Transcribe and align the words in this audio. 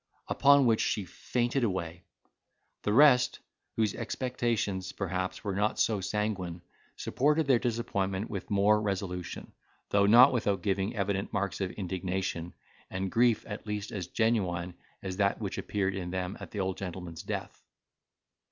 Upon 0.27 0.65
which 0.65 0.81
she 0.81 1.05
fainted 1.05 1.63
away. 1.63 2.01
The 2.81 2.91
rest, 2.91 3.37
whose 3.75 3.93
expectations, 3.93 4.93
perhaps, 4.93 5.43
were 5.43 5.53
not 5.53 5.77
so 5.77 6.01
sanguine, 6.01 6.63
supported 6.95 7.45
their 7.45 7.59
disappointment 7.59 8.27
with 8.27 8.49
more 8.49 8.81
resolution, 8.81 9.51
though 9.89 10.07
not 10.07 10.33
without 10.33 10.63
giving 10.63 10.95
evident 10.95 11.31
marks 11.31 11.61
of 11.61 11.69
indignation, 11.73 12.51
and 12.89 13.11
grief 13.11 13.45
at 13.47 13.67
least 13.67 13.91
as 13.91 14.07
genuine 14.07 14.73
as 15.03 15.17
that 15.17 15.39
which 15.39 15.59
appeared 15.59 15.93
in 15.93 16.09
them 16.09 16.35
at 16.39 16.49
the 16.49 16.61
old 16.61 16.77
gentleman's 16.79 17.21
death. 17.21 17.63